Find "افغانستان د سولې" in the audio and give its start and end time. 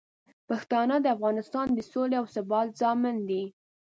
1.15-2.15